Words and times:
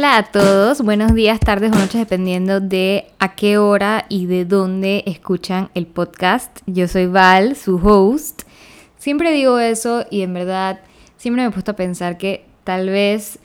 Hola 0.00 0.16
a 0.16 0.22
todos, 0.22 0.80
buenos 0.80 1.12
días, 1.12 1.40
tardes 1.40 1.72
o 1.72 1.74
noches, 1.74 2.00
dependiendo 2.00 2.58
de 2.60 3.08
a 3.18 3.34
qué 3.34 3.58
hora 3.58 4.06
y 4.08 4.24
de 4.24 4.46
dónde 4.46 5.04
escuchan 5.04 5.68
el 5.74 5.86
podcast. 5.86 6.60
Yo 6.64 6.88
soy 6.88 7.04
Val, 7.04 7.54
su 7.54 7.76
host. 7.76 8.44
Siempre 8.96 9.30
digo 9.30 9.58
eso 9.58 10.06
y 10.10 10.22
en 10.22 10.32
verdad 10.32 10.80
siempre 11.18 11.42
me 11.42 11.48
he 11.48 11.52
puesto 11.52 11.72
a 11.72 11.76
pensar 11.76 12.16
que 12.16 12.46
tal 12.64 12.88
vez, 12.88 13.40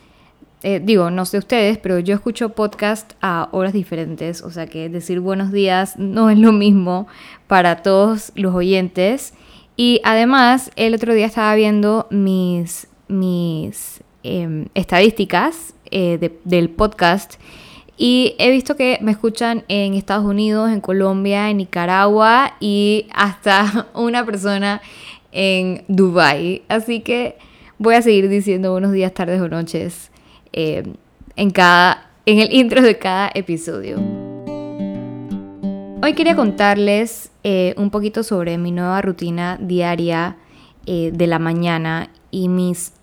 eh, 0.63 0.80
digo, 0.81 1.12
no 1.12 1.26
sé 1.26 1.39
ustedes, 1.39 1.77
pero 1.77 1.99
yo 1.99 2.16
escucho 2.16 2.48
podcast 2.48 3.12
a 3.20 3.49
horas 3.52 3.73
diferentes, 3.73 4.41
o 4.41 4.49
sea 4.49 4.66
que 4.66 4.88
decir 4.88 5.20
buenos 5.20 5.52
días 5.52 5.99
no 5.99 6.30
es 6.30 6.38
lo 6.38 6.53
mismo 6.53 7.05
para 7.48 7.84
todos 7.84 8.31
los 8.35 8.55
oyentes. 8.55 9.34
Y 9.76 9.99
además, 10.05 10.72
el 10.77 10.95
otro 10.95 11.13
día 11.13 11.26
estaba 11.26 11.53
viendo 11.55 12.08
mis, 12.12 12.88
mis 13.09 14.02
em, 14.23 14.70
estadísticas 14.73 15.74
eh, 15.91 16.31
del 16.44 16.70
podcast. 16.70 17.35
Y 17.98 18.35
he 18.39 18.52
visto 18.52 18.76
que 18.76 18.99
me 19.02 19.12
escuchan 19.12 19.63
en 19.67 19.93
Estados 19.93 20.26
Unidos, 20.26 20.70
en 20.70 20.81
Colombia, 20.81 21.49
en 21.49 21.57
Nicaragua 21.57 22.55
y 22.59 23.07
hasta 23.13 23.88
una 23.93 24.26
persona 24.26 24.81
en 25.31 25.84
Dubai. 25.88 26.63
Así 26.67 26.99
que 26.99 27.38
voy 27.77 27.95
a 27.95 28.02
seguir 28.02 28.27
diciendo 28.27 28.71
buenos 28.71 28.91
días, 28.91 29.13
tardes 29.13 29.40
o 29.40 29.48
noches 29.48 30.12
eh, 30.52 30.84
en, 31.35 31.49
cada, 31.52 32.09
en 32.26 32.40
el 32.40 32.54
intro 32.54 32.81
de 32.81 32.98
cada 32.98 33.31
episodio. 33.34 33.98
Hoy 36.04 36.13
quería 36.13 36.35
contarles 36.35 37.32
eh, 37.43 37.73
un 37.77 37.90
poquito 37.90 38.23
sobre 38.23 38.57
mi 38.57 38.71
nueva 38.71 39.01
rutina 39.01 39.57
diaria 39.62 40.38
de 40.85 41.26
la 41.26 41.40
mañana 41.40 42.12
y 42.29 42.48
mis 42.48 42.93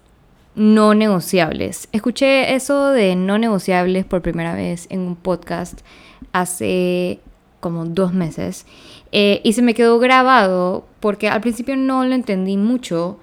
no 0.55 0.95
negociables. 0.95 1.89
Escuché 1.93 2.55
eso 2.55 2.91
de 2.91 3.17
no 3.17 3.39
negociables 3.39 4.05
por 4.05 4.23
primera 4.23 4.55
vez 4.55 4.87
en 4.91 5.01
un 5.01 5.17
podcast 5.17 5.81
hace 6.33 7.21
como 7.61 7.85
dos 7.85 8.13
meses 8.13 8.67
eh, 9.13 9.41
y 9.45 9.53
se 9.53 9.63
me 9.63 9.75
quedó 9.75 9.99
grabado 9.99 10.85
porque 11.01 11.29
al 11.29 11.41
principio 11.41 11.77
no 11.77 12.05
lo 12.05 12.15
entendí 12.15 12.57
mucho, 12.57 13.21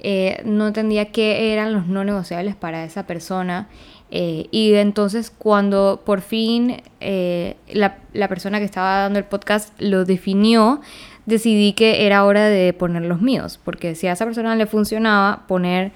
eh, 0.00 0.40
no 0.44 0.68
entendía 0.68 1.12
qué 1.12 1.52
eran 1.52 1.74
los 1.74 1.86
no 1.86 2.02
negociables 2.02 2.56
para 2.56 2.84
esa 2.84 3.06
persona 3.06 3.68
eh, 4.10 4.46
y 4.50 4.72
entonces 4.74 5.30
cuando 5.30 6.02
por 6.04 6.22
fin 6.22 6.82
la, 7.00 7.98
la 8.12 8.28
persona 8.28 8.58
que 8.58 8.64
estaba 8.64 9.00
dando 9.00 9.18
el 9.18 9.26
podcast 9.26 9.78
lo 9.78 10.04
definió, 10.04 10.80
decidí 11.26 11.74
que 11.74 12.06
era 12.06 12.24
hora 12.24 12.46
de 12.46 12.72
poner 12.72 13.02
los 13.02 13.20
míos, 13.20 13.60
porque 13.62 13.94
si 13.94 14.06
a 14.06 14.12
esa 14.12 14.24
persona 14.24 14.56
le 14.56 14.66
funcionaba 14.66 15.44
poner 15.46 15.92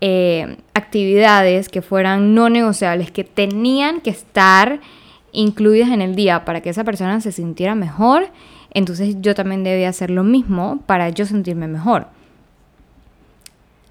eh, 0.00 0.56
actividades 0.74 1.68
que 1.68 1.82
fueran 1.82 2.34
no 2.34 2.48
negociables, 2.48 3.10
que 3.10 3.24
tenían 3.24 4.00
que 4.00 4.10
estar 4.10 4.80
incluidas 5.32 5.90
en 5.90 6.02
el 6.02 6.14
día 6.14 6.44
para 6.44 6.60
que 6.60 6.70
esa 6.70 6.84
persona 6.84 7.20
se 7.20 7.32
sintiera 7.32 7.74
mejor, 7.74 8.28
entonces 8.72 9.16
yo 9.20 9.34
también 9.34 9.64
debía 9.64 9.88
hacer 9.88 10.10
lo 10.10 10.24
mismo 10.24 10.80
para 10.86 11.08
yo 11.08 11.26
sentirme 11.26 11.68
mejor. 11.68 12.06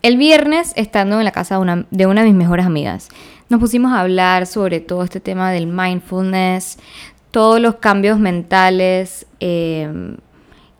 El 0.01 0.17
viernes, 0.17 0.73
estando 0.75 1.19
en 1.19 1.25
la 1.25 1.31
casa 1.31 1.55
de 1.55 1.61
una, 1.61 1.85
de 1.91 2.05
una 2.05 2.21
de 2.21 2.27
mis 2.27 2.37
mejores 2.37 2.65
amigas, 2.65 3.09
nos 3.49 3.59
pusimos 3.59 3.91
a 3.91 4.01
hablar 4.01 4.45
sobre 4.45 4.79
todo 4.79 5.03
este 5.03 5.19
tema 5.19 5.51
del 5.51 5.67
mindfulness, 5.67 6.77
todos 7.31 7.59
los 7.59 7.75
cambios 7.75 8.19
mentales 8.19 9.25
eh, 9.39 10.15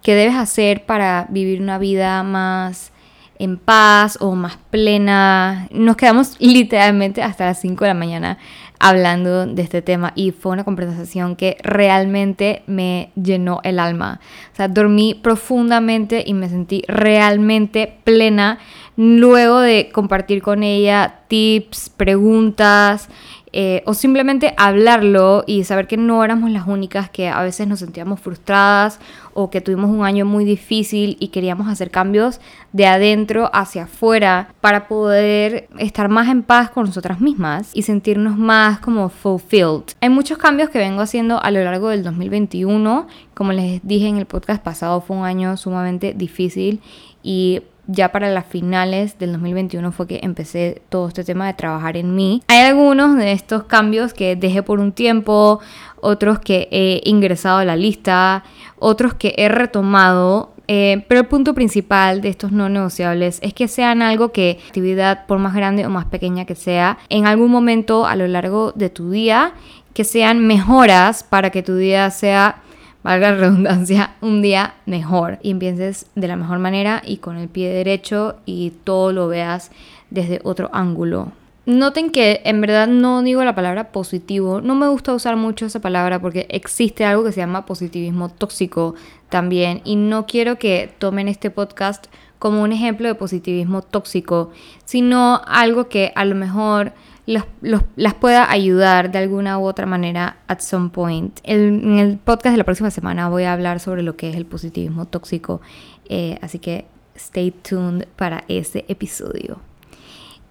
que 0.02 0.16
debes 0.16 0.36
hacer 0.36 0.86
para 0.86 1.28
vivir 1.30 1.62
una 1.62 1.78
vida 1.78 2.24
más 2.24 2.92
en 3.40 3.58
paz 3.58 4.18
o 4.22 4.36
más 4.36 4.58
plena. 4.70 5.68
Nos 5.72 5.98
quedamos 5.98 6.36
literalmente 6.40 7.22
hasta 7.22 7.46
las 7.46 7.62
5 7.62 7.84
de 7.84 7.90
la 7.90 7.94
mañana 7.94 8.38
hablando 8.80 9.48
de 9.48 9.62
este 9.62 9.82
tema 9.82 10.14
y 10.16 10.32
fue 10.32 10.52
una 10.52 10.64
conversación 10.64 11.36
que 11.36 11.58
realmente 11.64 12.64
me 12.68 13.12
llenó 13.16 13.60
el 13.64 13.80
alma. 13.80 14.20
O 14.54 14.56
sea, 14.56 14.68
dormí 14.68 15.16
profundamente 15.16 16.24
y 16.26 16.34
me 16.34 16.50
sentí 16.50 16.84
realmente 16.88 17.98
plena 18.04 18.60
luego 18.96 19.62
de 19.62 19.90
compartir 19.92 20.42
con 20.42 20.64
ella 20.64 21.22
tips, 21.28 21.90
preguntas, 21.90 23.10
eh, 23.54 23.82
o 23.86 23.94
simplemente 23.94 24.54
hablarlo 24.58 25.44
y 25.48 25.64
saber 25.64 25.88
que 25.88 25.98
no 25.98 26.24
éramos 26.24 26.52
las 26.52 26.68
únicas 26.68 27.10
que 27.10 27.30
a 27.30 27.42
veces 27.42 27.68
nos 27.68 27.80
sentíamos 27.80 28.20
frustradas 28.20 29.00
o 29.34 29.50
que 29.50 29.62
tuvimos 29.62 29.90
un 29.90 30.04
año 30.04 30.26
muy 30.26 30.44
difícil 30.44 31.16
y 31.20 31.30
queríamos 31.30 31.68
hacer 31.68 31.90
cambios 31.90 32.42
de 32.74 32.88
adentro 32.88 33.50
hacia 33.54 33.84
afuera 33.84 34.50
para 34.62 34.88
poder 34.88 35.70
estar 35.78 36.10
más 36.10 36.28
en 36.28 36.44
paz 36.44 36.70
con 36.72 36.86
nosotras 36.88 37.22
mismas 37.22 37.72
y 37.74 37.84
sentirnos 37.84 38.38
más 38.38 38.80
como 38.80 39.10
fulfilled. 39.10 39.94
Hay 40.02 40.10
muchos 40.10 40.38
cambios 40.38 40.70
que 40.70 40.80
vengo 40.80 41.02
haciendo 41.02 41.42
a 41.42 41.52
lo 41.52 41.64
largo 41.64 41.90
del 41.90 42.04
2021. 42.04 43.08
Como 43.34 43.54
les 43.54 43.80
dije 43.84 44.08
en 44.08 44.18
el 44.18 44.26
podcast 44.26 44.62
pasado, 44.62 45.02
fue 45.02 45.16
un 45.16 45.26
año 45.26 45.56
sumamente 45.56 46.14
difícil 46.14 46.82
y 47.24 47.62
ya 47.88 48.12
para 48.12 48.30
las 48.30 48.46
finales 48.46 49.18
del 49.18 49.32
2021 49.32 49.92
fue 49.92 50.08
que 50.08 50.20
empecé 50.22 50.82
todo 50.90 51.08
este 51.08 51.24
tema 51.24 51.48
de 51.48 51.54
trabajar 51.54 51.98
en 51.98 52.16
mí. 52.16 52.44
Hay 52.48 52.66
algunos 52.66 53.18
de 53.18 53.32
estos 53.32 53.64
cambios 53.64 54.14
que 54.14 54.36
dejé 54.36 54.62
por 54.62 54.80
un 54.80 54.92
tiempo, 54.92 55.60
otros 56.02 56.40
que 56.40 56.68
he 56.72 57.02
ingresado 57.06 57.60
a 57.60 57.66
la 57.66 57.76
lista, 57.76 58.44
otros 58.78 59.14
que 59.14 59.34
he 59.38 59.50
retomado. 59.50 60.54
Eh, 60.70 61.06
pero 61.08 61.22
el 61.22 61.28
punto 61.28 61.54
principal 61.54 62.20
de 62.20 62.28
estos 62.28 62.52
no 62.52 62.68
negociables 62.68 63.40
es 63.42 63.54
que 63.54 63.70
sean 63.70 64.02
algo 64.02 64.34
que, 64.34 64.60
actividad 64.66 65.26
por 65.26 65.40
más 65.40 65.56
grande 65.56 65.86
o 65.86 65.90
más 65.90 66.06
pequeña 66.06 66.44
que 66.44 66.56
sea, 66.56 66.98
en 67.08 67.26
algún 67.26 67.52
momento 67.52 68.06
a 68.06 68.18
lo 68.18 68.28
largo 68.28 68.74
de 68.74 68.90
tu 68.90 69.10
día, 69.10 69.54
que 69.94 70.04
sean 70.04 70.46
mejoras 70.46 71.24
para 71.24 71.52
que 71.52 71.64
tu 71.64 71.78
día 71.78 72.12
sea 72.12 72.62
valga 73.08 73.32
la 73.32 73.38
redundancia, 73.38 74.16
un 74.20 74.42
día 74.42 74.74
mejor 74.86 75.40
y 75.42 75.52
empieces 75.52 76.08
de 76.16 76.28
la 76.28 76.36
mejor 76.36 76.60
manera 76.60 77.02
y 77.06 77.18
con 77.18 77.38
el 77.38 77.48
pie 77.48 77.70
derecho 77.70 78.36
y 78.46 78.74
todo 78.84 79.14
lo 79.14 79.30
veas 79.30 79.72
desde 80.10 80.42
otro 80.44 80.70
ángulo. 80.74 81.32
Noten 81.66 82.10
que 82.10 82.42
en 82.44 82.60
verdad 82.60 82.86
no 82.88 83.22
digo 83.24 83.46
la 83.46 83.56
palabra 83.56 83.94
positivo, 83.94 84.60
no 84.60 84.76
me 84.76 84.90
gusta 84.90 85.14
usar 85.14 85.38
mucho 85.38 85.66
esa 85.66 85.80
palabra 85.80 86.20
porque 86.20 86.48
existe 86.50 87.06
algo 87.06 87.24
que 87.24 87.32
se 87.32 87.40
llama 87.40 87.66
positivismo 87.66 88.28
tóxico 88.28 88.96
también 89.30 89.80
y 89.86 89.96
no 89.96 90.26
quiero 90.26 90.58
que 90.58 90.94
tomen 91.00 91.30
este 91.30 91.50
podcast 91.50 92.08
como 92.40 92.62
un 92.62 92.74
ejemplo 92.74 93.08
de 93.08 93.16
positivismo 93.16 93.84
tóxico, 93.84 94.52
sino 94.84 95.42
algo 95.48 95.88
que 95.88 96.12
a 96.14 96.26
lo 96.26 96.36
mejor 96.36 96.92
las 97.28 98.14
pueda 98.14 98.50
ayudar 98.50 99.12
de 99.12 99.20
alguna 99.20 99.60
u 99.60 99.66
otra 99.66 99.86
manera 99.86 100.38
at 100.48 100.60
some 100.60 100.90
point. 100.90 101.40
en 101.44 102.00
el 102.00 102.18
podcast 102.18 102.54
de 102.54 102.58
la 102.58 102.64
próxima 102.64 102.90
semana 102.90 103.28
voy 103.28 103.44
a 103.44 103.54
hablar 103.54 103.82
sobre 103.82 104.02
lo 104.02 104.16
que 104.16 104.30
es 104.30 104.38
el 104.38 104.46
positivismo 104.46 105.06
tóxico, 105.06 105.60
eh, 106.08 106.40
así 106.42 106.60
que 106.60 106.86
stay 107.16 107.52
tuned 107.52 108.08
para 108.16 108.46
ese 108.48 108.86
episodio. 108.88 109.60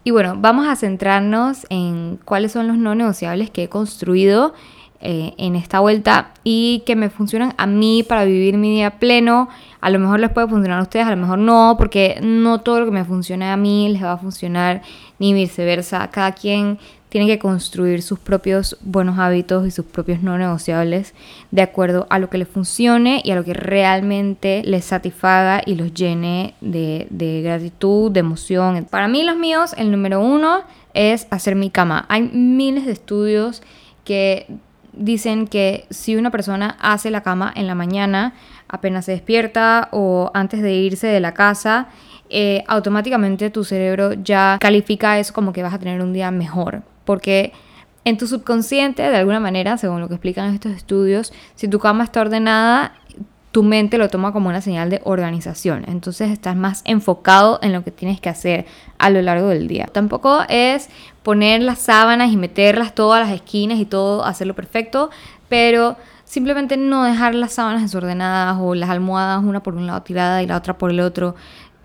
Y 0.05 0.11
bueno, 0.11 0.37
vamos 0.39 0.69
a 0.69 0.77
centrarnos 0.77 1.67
en 1.71 2.19
cuáles 2.25 2.53
son 2.53 2.69
los 2.69 2.79
no 2.79 2.95
negociables 2.95 3.51
que 3.51 3.65
he 3.65 3.69
construido 3.69 4.55
eh, 5.01 5.35
en 5.37 5.57
esta 5.57 5.81
vuelta 5.81 6.33
y 6.43 6.83
que 6.87 6.97
me 6.97 7.11
funcionan 7.11 7.55
a 7.59 7.67
mí 7.67 8.03
para 8.03 8.25
vivir 8.25 8.57
mi 8.57 8.71
día 8.71 8.99
pleno. 8.99 9.49
A 9.81 9.91
lo 9.91 9.99
mejor 9.99 10.21
les 10.21 10.31
puede 10.31 10.49
funcionar 10.49 10.79
a 10.79 10.83
ustedes, 10.83 11.07
a 11.07 11.11
lo 11.11 11.17
mejor 11.19 11.39
no, 11.39 11.77
porque 11.79 12.19
no 12.23 12.61
todo 12.61 12.81
lo 12.81 12.87
que 12.87 12.93
me 12.93 13.05
funcione 13.05 13.51
a 13.51 13.57
mí 13.57 13.89
les 13.89 14.03
va 14.03 14.13
a 14.13 14.19
funcionar 14.19 14.83
ni 15.19 15.35
viceversa. 15.35 16.09
Cada 16.11 16.33
quien 16.33 16.79
tiene 17.09 17.27
que 17.27 17.39
construir 17.39 18.03
sus 18.03 18.19
propios 18.19 18.77
buenos 18.81 19.19
hábitos 19.19 19.67
y 19.67 19.71
sus 19.71 19.85
propios 19.85 20.23
no 20.23 20.37
negociables 20.39 21.15
de 21.51 21.63
acuerdo 21.63 22.07
a 22.11 22.19
lo 22.19 22.29
que 22.29 22.39
les 22.39 22.49
funcione 22.49 23.23
y 23.25 23.31
a 23.31 23.37
lo 23.37 23.45
que 23.45 23.55
realmente 23.55 24.63
les 24.65 24.85
satisfaga 24.85 25.63
y 25.65 25.77
los 25.77 25.95
llene 25.95 26.55
de, 26.61 27.07
de 27.11 27.43
gratitud, 27.43 28.11
de 28.11 28.21
emoción. 28.21 28.87
Para 28.91 29.09
mí 29.09 29.23
los 29.23 29.37
míos, 29.37 29.75
el 29.77 29.91
número 29.91 30.21
uno 30.21 30.63
es 30.95 31.27
hacer 31.31 31.55
mi 31.55 31.71
cama. 31.71 32.07
Hay 32.09 32.23
miles 32.23 32.87
de 32.87 32.93
estudios 32.93 33.63
que 34.05 34.47
dicen 34.97 35.47
que 35.47 35.87
si 35.91 36.17
una 36.17 36.31
persona 36.31 36.77
hace 36.81 37.11
la 37.11 37.23
cama 37.23 37.53
en 37.55 37.67
la 37.67 37.75
mañana, 37.75 38.35
apenas 38.69 39.05
se 39.05 39.13
despierta 39.13 39.89
o 39.93 40.31
antes 40.35 40.63
de 40.63 40.73
irse 40.75 41.07
de 41.07 41.21
la 41.21 41.35
casa, 41.35 41.89
eh, 42.29 42.65
automáticamente 42.67 43.51
tu 43.51 43.63
cerebro 43.63 44.15
ya 44.15 44.59
califica 44.61 45.19
eso 45.19 45.33
como 45.33 45.53
que 45.53 45.63
vas 45.63 45.75
a 45.75 45.79
tener 45.79 46.03
un 46.03 46.13
día 46.13 46.31
mejor. 46.31 46.83
Porque 47.05 47.53
en 48.05 48.19
tu 48.19 48.27
subconsciente, 48.27 49.03
de 49.03 49.17
alguna 49.17 49.41
manera, 49.41 49.77
según 49.79 50.01
lo 50.01 50.09
que 50.09 50.15
explican 50.15 50.55
estos 50.55 50.73
estudios, 50.73 51.33
si 51.55 51.69
tu 51.69 51.79
cama 51.79 52.05
está 52.05 52.21
ordenada, 52.21 52.95
tu 53.57 53.63
mente 53.63 53.97
lo 53.97 54.11
toma 54.11 54.35
como 54.35 54.51
una 54.51 54.61
señal 54.61 54.91
de 54.91 55.01
organización. 55.05 55.87
Entonces 55.89 56.31
estás 56.31 56.55
más 56.57 56.83
enfocado 56.85 57.59
en 57.63 57.73
lo 57.73 57.83
que 57.83 57.91
tienes 57.91 58.21
que 58.21 58.29
hacer 58.29 58.67
a 58.99 59.09
lo 59.09 59.23
largo 59.23 59.49
del 59.49 59.67
día. 59.67 59.87
Tampoco 59.91 60.43
es 60.51 60.91
poner 61.23 61.63
las 61.63 61.79
sábanas 61.79 62.31
y 62.31 62.37
meterlas 62.37 62.95
todas 62.95 63.27
las 63.27 63.35
esquinas 63.35 63.79
y 63.79 63.87
todo, 63.87 64.27
hacerlo 64.27 64.53
perfecto, 64.53 65.09
pero 65.49 65.97
simplemente 66.27 66.77
no 66.77 67.05
dejar 67.05 67.35
las 67.35 67.55
sábanas 67.55 67.81
desordenadas 67.81 68.59
o 68.61 68.75
las 68.75 68.91
almohadas 68.91 69.43
una 69.43 69.63
por 69.63 69.75
un 69.75 69.87
lado 69.87 70.03
tirada 70.03 70.43
y 70.43 70.47
la 70.47 70.59
otra 70.59 70.77
por 70.77 70.91
el 70.91 71.01
otro. 71.01 71.35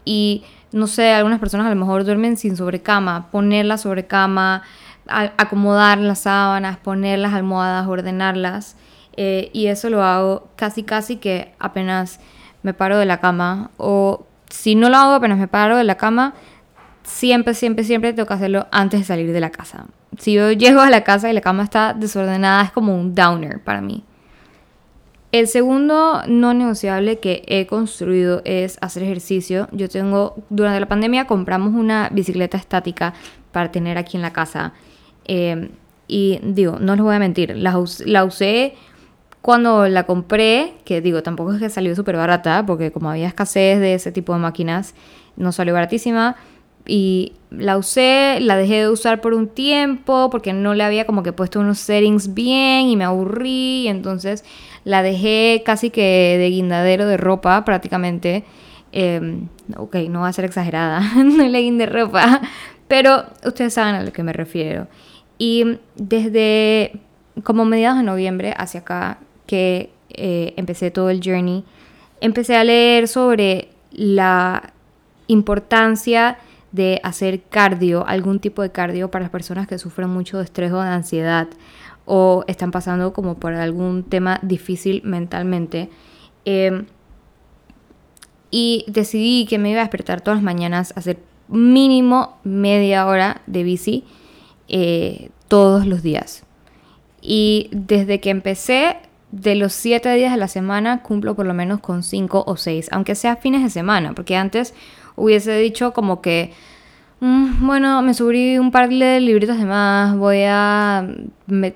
Y 0.03 0.44
no 0.73 0.88
sé, 0.88 1.13
algunas 1.13 1.39
personas 1.39 1.68
a 1.68 1.69
lo 1.69 1.77
mejor 1.77 2.03
duermen 2.03 2.35
sin 2.35 2.57
sobrecama, 2.57 3.31
ponerla 3.31 3.77
sobrecama 3.77 4.63
acomodar 5.07 6.00
las 6.00 6.19
sábanas, 6.19 6.75
poner 6.75 7.19
las 7.19 7.33
almohadas, 7.33 7.88
ordenarlas. 7.88 8.75
Eh, 9.17 9.49
y 9.53 9.67
eso 9.67 9.89
lo 9.89 10.03
hago 10.03 10.47
casi 10.55 10.83
casi 10.83 11.17
que 11.17 11.53
apenas 11.59 12.19
me 12.63 12.73
paro 12.73 12.97
de 12.97 13.05
la 13.05 13.19
cama. 13.19 13.71
O 13.77 14.25
si 14.49 14.75
no 14.75 14.89
lo 14.89 14.97
hago 14.97 15.13
apenas 15.13 15.37
me 15.37 15.47
paro 15.47 15.77
de 15.77 15.83
la 15.83 15.95
cama, 15.95 16.33
siempre, 17.03 17.53
siempre, 17.53 17.83
siempre 17.83 18.13
tengo 18.13 18.27
que 18.27 18.33
hacerlo 18.33 18.67
antes 18.71 19.01
de 19.01 19.05
salir 19.05 19.31
de 19.31 19.39
la 19.39 19.49
casa. 19.49 19.85
Si 20.17 20.33
yo 20.33 20.51
llego 20.51 20.81
a 20.81 20.89
la 20.89 21.03
casa 21.03 21.29
y 21.29 21.33
la 21.33 21.41
cama 21.41 21.63
está 21.63 21.93
desordenada, 21.93 22.63
es 22.63 22.71
como 22.71 22.95
un 22.97 23.15
downer 23.15 23.61
para 23.63 23.81
mí. 23.81 24.03
El 25.31 25.47
segundo 25.47 26.23
no 26.27 26.53
negociable 26.53 27.19
que 27.19 27.43
he 27.47 27.65
construido 27.65 28.41
es 28.43 28.77
hacer 28.81 29.03
ejercicio. 29.03 29.69
Yo 29.71 29.87
tengo, 29.87 30.35
durante 30.49 30.81
la 30.81 30.89
pandemia 30.89 31.25
compramos 31.25 31.73
una 31.73 32.09
bicicleta 32.11 32.57
estática 32.57 33.13
para 33.53 33.71
tener 33.71 33.97
aquí 33.97 34.17
en 34.17 34.23
la 34.23 34.33
casa. 34.33 34.73
Eh, 35.23 35.71
y 36.07 36.39
digo, 36.43 36.77
no 36.81 36.95
les 36.95 37.03
voy 37.03 37.15
a 37.15 37.19
mentir, 37.19 37.55
la, 37.55 37.81
la 38.05 38.25
usé 38.25 38.75
cuando 39.41 39.88
la 39.88 40.03
compré, 40.05 40.73
que 40.85 41.01
digo, 41.01 41.23
tampoco 41.23 41.53
es 41.53 41.59
que 41.59 41.69
salió 41.69 41.95
súper 41.95 42.15
barata, 42.15 42.63
porque 42.65 42.91
como 42.91 43.09
había 43.09 43.27
escasez 43.27 43.79
de 43.79 43.95
ese 43.95 44.11
tipo 44.11 44.33
de 44.33 44.39
máquinas, 44.39 44.93
no 45.35 45.51
salió 45.51 45.73
baratísima 45.73 46.35
y 46.85 47.33
la 47.49 47.77
usé, 47.77 48.39
la 48.39 48.55
dejé 48.55 48.81
de 48.81 48.89
usar 48.89 49.21
por 49.21 49.33
un 49.33 49.47
tiempo 49.47 50.29
porque 50.29 50.53
no 50.53 50.73
le 50.73 50.83
había 50.83 51.05
como 51.05 51.23
que 51.23 51.33
puesto 51.33 51.59
unos 51.59 51.79
settings 51.79 52.33
bien 52.33 52.88
y 52.88 52.95
me 52.95 53.03
aburrí, 53.03 53.83
y 53.83 53.88
entonces 53.88 54.43
la 54.83 55.03
dejé 55.03 55.63
casi 55.65 55.89
que 55.89 56.37
de 56.37 56.49
guindadero 56.49 57.05
de 57.07 57.17
ropa 57.17 57.65
prácticamente. 57.65 58.44
Em, 58.91 59.47
ok, 59.77 59.95
no 60.09 60.21
va 60.21 60.27
a 60.27 60.33
ser 60.33 60.45
exagerada, 60.45 60.99
no 61.15 61.47
le 61.47 61.59
guinde 61.59 61.85
ropa, 61.85 62.41
pero 62.87 63.25
ustedes 63.45 63.73
saben 63.73 63.95
a 63.95 64.03
lo 64.03 64.11
que 64.11 64.23
me 64.23 64.33
refiero. 64.33 64.87
Y 65.37 65.79
desde 65.95 66.99
como 67.44 67.65
mediados 67.65 67.97
de 67.97 68.03
noviembre 68.03 68.53
hacia 68.57 68.81
acá 68.81 69.17
que 69.51 69.89
eh, 70.12 70.53
empecé 70.56 70.92
todo 70.92 71.09
el 71.09 71.19
journey, 71.21 71.65
empecé 72.21 72.56
a 72.56 72.63
leer 72.63 73.09
sobre 73.09 73.68
la 73.92 74.71
importancia 75.27 76.38
de 76.71 77.01
hacer 77.03 77.42
cardio, 77.50 78.07
algún 78.07 78.39
tipo 78.39 78.62
de 78.62 78.71
cardio 78.71 79.12
para 79.12 79.24
las 79.24 79.30
personas 79.30 79.68
que 79.68 79.77
sufren 79.77 80.09
mucho 80.09 80.38
de 80.38 80.45
estrés 80.45 80.71
o 80.71 80.81
de 80.81 80.88
ansiedad 80.88 81.50
o 82.06 82.45
están 82.48 82.71
pasando 82.71 83.12
como 83.12 83.36
por 83.39 83.51
algún 83.51 84.03
tema 84.03 84.39
difícil 84.42 85.01
mentalmente. 85.03 85.89
Em, 86.45 86.86
y 88.51 88.86
decidí 88.88 89.45
que 89.47 89.57
me 89.57 89.71
iba 89.71 89.81
a 89.81 89.83
despertar 89.83 90.21
todas 90.21 90.38
las 90.38 90.45
mañanas 90.45 90.94
a 90.95 91.01
hacer 91.01 91.19
mínimo 91.50 92.38
media 92.45 93.06
hora 93.06 93.42
de 93.47 93.63
bici 93.63 94.06
eh, 94.69 95.30
todos 95.50 95.86
los 95.86 96.04
días. 96.04 96.45
Y 97.21 97.68
desde 97.74 98.21
que 98.21 98.30
empecé, 98.30 98.97
de 99.31 99.56
los 99.56 99.74
siete 99.74 100.13
días 100.13 100.31
de 100.31 100.38
la 100.38 100.48
semana, 100.48 101.01
cumplo 101.01 101.36
por 101.36 101.45
lo 101.45 101.54
menos 101.54 101.80
con 101.80 102.04
cinco 102.04 102.44
o 102.45 102.57
seis, 102.57 102.89
aunque 102.92 103.16
sea 103.16 103.38
fines 103.38 103.63
de 103.63 103.69
semana, 103.69 104.13
porque 104.13 104.36
antes 104.36 104.74
hubiese 105.16 105.57
dicho 105.57 105.94
como 105.94 106.22
que, 106.22 106.51
mm, 107.22 107.66
bueno, 107.66 108.01
me 108.01 108.13
subí 108.13 108.57
un 108.57 108.72
par 108.72 108.89
de 108.89 109.19
libritos 109.22 109.57
de 109.57 109.66
más, 109.66 110.18
voy 110.18 110.44
a 110.45 111.07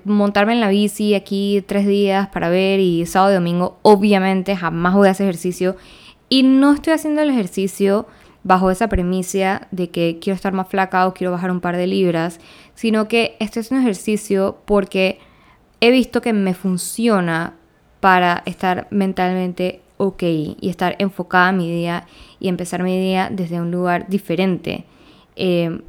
montarme 0.03 0.53
en 0.53 0.61
la 0.61 0.69
bici 0.69 1.15
aquí 1.15 1.63
tres 1.65 1.87
días 1.87 2.27
para 2.27 2.49
ver 2.49 2.79
y 2.79 3.05
sábado 3.05 3.31
y 3.31 3.35
domingo 3.35 3.77
obviamente 3.81 4.55
jamás 4.55 4.93
voy 4.93 5.07
a 5.07 5.11
hacer 5.11 5.25
ejercicio 5.25 5.75
y 6.29 6.43
no 6.43 6.73
estoy 6.73 6.93
haciendo 6.93 7.21
el 7.21 7.29
ejercicio 7.29 8.07
bajo 8.43 8.69
esa 8.69 8.89
premisa 8.89 9.67
de 9.71 9.89
que 9.89 10.19
quiero 10.21 10.35
estar 10.35 10.53
más 10.53 10.67
flaca 10.67 11.07
o 11.07 11.13
quiero 11.13 11.31
bajar 11.31 11.51
un 11.51 11.61
par 11.61 11.77
de 11.77 11.87
libras, 11.87 12.39
sino 12.75 13.07
que 13.07 13.35
estoy 13.39 13.61
haciendo 13.61 13.83
ejercicio 13.83 14.57
porque 14.65 15.19
he 15.85 15.91
visto 15.91 16.21
que 16.21 16.33
me 16.33 16.55
funciona 16.55 17.53
para 17.99 18.41
estar 18.45 18.87
mentalmente 18.89 19.81
ok 19.97 20.23
y 20.23 20.69
estar 20.69 20.95
enfocada 20.97 21.49
en 21.49 21.57
mi 21.57 21.71
día 21.71 22.07
y 22.39 22.47
empezar 22.47 22.81
mi 22.81 22.99
día 22.99 23.29
desde 23.31 23.61
un 23.61 23.69
lugar 23.69 24.07
diferente. 24.07 24.85
Eh, 25.35 25.79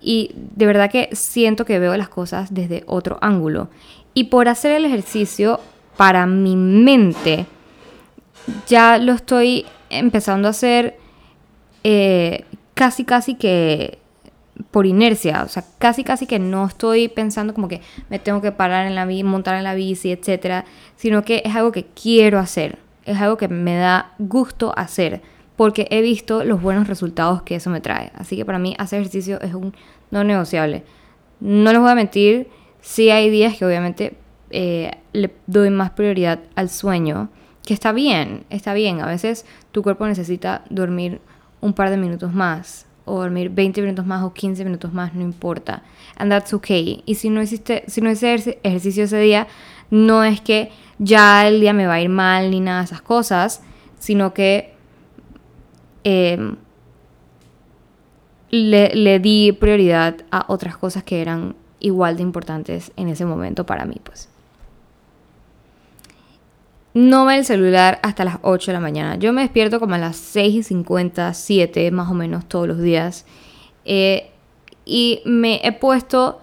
y 0.00 0.32
de 0.34 0.66
verdad 0.66 0.90
que 0.90 1.10
siento 1.12 1.66
que 1.66 1.78
veo 1.78 1.94
las 1.98 2.08
cosas 2.08 2.54
desde 2.54 2.82
otro 2.86 3.18
ángulo. 3.20 3.68
Y 4.14 4.24
por 4.24 4.48
hacer 4.48 4.72
el 4.72 4.86
ejercicio 4.86 5.60
para 5.98 6.24
mi 6.24 6.56
mente, 6.56 7.44
ya 8.66 8.96
lo 8.96 9.12
estoy 9.12 9.66
empezando 9.90 10.48
a 10.48 10.52
hacer 10.52 10.96
eh, 11.84 12.44
casi, 12.72 13.04
casi 13.04 13.34
que 13.34 13.98
por 14.70 14.86
inercia, 14.86 15.42
o 15.44 15.48
sea, 15.48 15.64
casi 15.78 16.04
casi 16.04 16.26
que 16.26 16.38
no 16.38 16.66
estoy 16.66 17.08
pensando 17.08 17.54
como 17.54 17.68
que 17.68 17.80
me 18.08 18.18
tengo 18.18 18.40
que 18.40 18.52
parar 18.52 18.86
en 18.86 18.94
la 18.94 19.06
bici, 19.06 19.24
montar 19.24 19.56
en 19.56 19.64
la 19.64 19.74
bici, 19.74 20.12
etcétera, 20.12 20.64
sino 20.96 21.24
que 21.24 21.42
es 21.44 21.54
algo 21.54 21.72
que 21.72 21.86
quiero 21.86 22.38
hacer 22.38 22.78
es 23.04 23.20
algo 23.20 23.36
que 23.36 23.48
me 23.48 23.76
da 23.76 24.12
gusto 24.18 24.72
hacer 24.76 25.20
porque 25.56 25.86
he 25.90 26.00
visto 26.00 26.44
los 26.44 26.62
buenos 26.62 26.88
resultados 26.88 27.42
que 27.42 27.56
eso 27.56 27.68
me 27.68 27.80
trae. 27.80 28.12
Así 28.14 28.36
que 28.36 28.44
para 28.44 28.58
mí 28.58 28.74
hacer 28.78 29.00
ejercicio 29.00 29.40
es 29.42 29.52
un 29.52 29.74
no 30.10 30.24
negociable. 30.24 30.84
No 31.40 31.72
les 31.72 31.80
voy 31.80 31.90
a 31.90 31.94
mentir, 31.94 32.48
sí 32.80 33.10
hay 33.10 33.28
días 33.30 33.56
que 33.58 33.66
obviamente 33.66 34.16
eh, 34.50 34.92
le 35.12 35.34
doy 35.46 35.70
más 35.70 35.90
prioridad 35.90 36.40
al 36.54 36.70
sueño, 36.70 37.28
que 37.64 37.74
está 37.74 37.92
bien, 37.92 38.44
está 38.48 38.72
bien. 38.72 39.00
A 39.00 39.06
veces 39.06 39.44
tu 39.70 39.82
cuerpo 39.82 40.06
necesita 40.06 40.62
dormir 40.70 41.20
un 41.60 41.74
par 41.74 41.90
de 41.90 41.98
minutos 41.98 42.32
más, 42.32 42.86
o 43.04 43.20
dormir 43.20 43.50
20 43.50 43.80
minutos 43.82 44.06
más 44.06 44.22
o 44.22 44.32
15 44.32 44.64
minutos 44.64 44.92
más, 44.92 45.14
no 45.14 45.22
importa. 45.22 45.82
And 46.16 46.30
that's 46.30 46.52
okay. 46.54 47.02
Y 47.06 47.16
si 47.16 47.30
no 47.30 47.42
hiciste, 47.42 47.84
si 47.86 48.00
no 48.00 48.10
hice 48.10 48.58
ejercicio 48.62 49.04
ese 49.04 49.18
día, 49.18 49.46
no 49.90 50.24
es 50.24 50.40
que 50.40 50.70
ya 50.98 51.46
el 51.46 51.60
día 51.60 51.72
me 51.72 51.86
va 51.86 51.94
a 51.94 52.00
ir 52.00 52.08
mal 52.08 52.50
ni 52.50 52.60
nada 52.60 52.80
de 52.80 52.84
esas 52.86 53.02
cosas, 53.02 53.62
sino 53.98 54.32
que 54.32 54.74
em, 56.04 56.56
le, 58.50 58.94
le, 58.94 59.18
di 59.18 59.52
prioridad 59.52 60.16
a 60.30 60.44
otras 60.48 60.76
cosas 60.76 61.04
que 61.04 61.20
eran 61.20 61.54
igual 61.80 62.16
de 62.16 62.22
importantes 62.22 62.92
en 62.96 63.08
ese 63.08 63.24
momento 63.24 63.66
para 63.66 63.84
mí, 63.84 63.96
pues. 64.02 64.29
No 66.92 67.24
ve 67.26 67.38
el 67.38 67.44
celular 67.44 68.00
hasta 68.02 68.24
las 68.24 68.38
8 68.42 68.70
de 68.70 68.72
la 68.72 68.80
mañana. 68.80 69.16
Yo 69.16 69.32
me 69.32 69.42
despierto 69.42 69.78
como 69.78 69.94
a 69.94 69.98
las 69.98 70.16
6 70.16 70.54
y 70.54 70.62
50, 70.62 71.34
7 71.34 71.90
más 71.90 72.10
o 72.10 72.14
menos 72.14 72.46
todos 72.48 72.66
los 72.66 72.80
días. 72.80 73.26
Eh, 73.84 74.30
y 74.84 75.22
me 75.24 75.60
he 75.62 75.72
puesto 75.72 76.40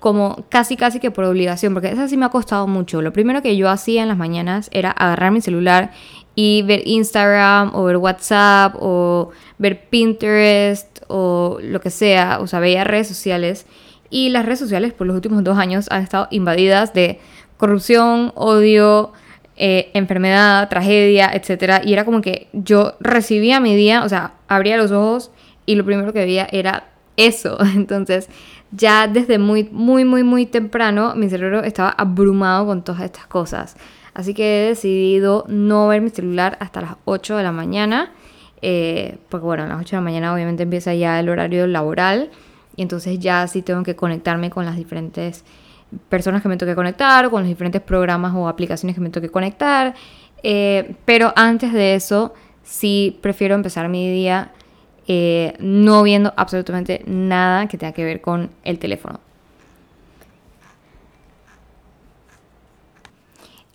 como 0.00 0.44
casi 0.48 0.76
casi 0.76 1.00
que 1.00 1.10
por 1.10 1.24
obligación, 1.24 1.74
porque 1.74 1.90
eso 1.90 2.06
sí 2.08 2.16
me 2.16 2.26
ha 2.26 2.28
costado 2.28 2.66
mucho. 2.66 3.02
Lo 3.02 3.12
primero 3.12 3.42
que 3.42 3.56
yo 3.56 3.68
hacía 3.68 4.02
en 4.02 4.08
las 4.08 4.16
mañanas 4.16 4.68
era 4.72 4.90
agarrar 4.90 5.32
mi 5.32 5.40
celular 5.40 5.92
y 6.34 6.62
ver 6.62 6.82
Instagram 6.86 7.74
o 7.74 7.84
ver 7.84 7.96
WhatsApp 7.96 8.76
o 8.78 9.30
ver 9.58 9.88
Pinterest 9.88 11.00
o 11.08 11.58
lo 11.60 11.80
que 11.80 11.90
sea, 11.90 12.38
o 12.40 12.46
sea, 12.46 12.60
veía 12.60 12.84
redes 12.84 13.08
sociales 13.08 13.66
y 14.10 14.28
las 14.28 14.46
redes 14.46 14.60
sociales 14.60 14.92
por 14.92 15.06
los 15.06 15.16
últimos 15.16 15.42
dos 15.42 15.58
años 15.58 15.88
han 15.90 16.02
estado 16.02 16.28
invadidas 16.30 16.94
de 16.94 17.20
corrupción, 17.56 18.32
odio, 18.36 19.12
eh, 19.60 19.90
enfermedad, 19.92 20.68
tragedia, 20.68 21.32
etc. 21.34 21.82
Y 21.84 21.92
era 21.92 22.04
como 22.04 22.20
que 22.20 22.46
yo 22.52 22.94
recibía 23.00 23.58
mi 23.58 23.74
día, 23.74 24.04
o 24.04 24.08
sea, 24.08 24.34
abría 24.46 24.76
los 24.76 24.92
ojos 24.92 25.32
y 25.66 25.74
lo 25.74 25.84
primero 25.84 26.12
que 26.12 26.20
veía 26.20 26.46
era 26.52 26.90
eso. 27.16 27.58
Entonces, 27.74 28.28
ya 28.70 29.08
desde 29.08 29.38
muy, 29.38 29.68
muy, 29.72 30.04
muy, 30.04 30.22
muy 30.22 30.46
temprano, 30.46 31.14
mi 31.16 31.28
cerebro 31.28 31.64
estaba 31.64 31.90
abrumado 31.90 32.66
con 32.66 32.84
todas 32.84 33.02
estas 33.02 33.26
cosas. 33.26 33.76
Así 34.14 34.32
que 34.32 34.64
he 34.64 34.68
decidido 34.68 35.44
no 35.48 35.88
ver 35.88 36.02
mi 36.02 36.10
celular 36.10 36.56
hasta 36.60 36.80
las 36.80 36.92
8 37.04 37.36
de 37.36 37.42
la 37.42 37.52
mañana. 37.52 38.12
Eh, 38.62 39.18
porque 39.28 39.44
bueno, 39.44 39.64
a 39.64 39.66
las 39.66 39.80
8 39.80 39.90
de 39.90 39.96
la 39.96 40.04
mañana 40.04 40.32
obviamente 40.32 40.62
empieza 40.62 40.94
ya 40.94 41.18
el 41.18 41.28
horario 41.28 41.66
laboral. 41.66 42.30
Y 42.76 42.82
entonces 42.82 43.18
ya 43.18 43.44
sí 43.48 43.62
tengo 43.62 43.82
que 43.82 43.96
conectarme 43.96 44.50
con 44.50 44.64
las 44.64 44.76
diferentes 44.76 45.44
personas 46.08 46.42
que 46.42 46.48
me 46.48 46.56
toque 46.56 46.74
conectar, 46.74 47.30
con 47.30 47.42
los 47.42 47.48
diferentes 47.48 47.80
programas 47.80 48.34
o 48.34 48.48
aplicaciones 48.48 48.94
que 48.94 49.00
me 49.00 49.10
toque 49.10 49.28
conectar. 49.28 49.94
Eh, 50.42 50.94
pero 51.04 51.32
antes 51.36 51.72
de 51.72 51.94
eso, 51.94 52.34
sí 52.62 53.18
prefiero 53.22 53.54
empezar 53.54 53.88
mi 53.88 54.10
día 54.10 54.52
eh, 55.06 55.54
no 55.58 56.02
viendo 56.02 56.34
absolutamente 56.36 57.02
nada 57.06 57.66
que 57.66 57.78
tenga 57.78 57.92
que 57.92 58.04
ver 58.04 58.20
con 58.20 58.50
el 58.62 58.78
teléfono. 58.78 59.20